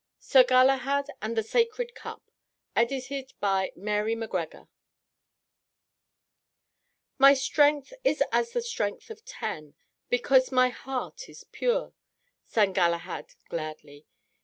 [0.17, 2.23] SIR GALAHAD AND THE SACRED CUP
[2.75, 4.67] ADAPTED BY MARY MACGREGOR
[7.19, 9.75] "My strength is as the strength of ten,
[10.09, 11.93] Because my heart is pure,"
[12.47, 14.07] sang Galahad gladly.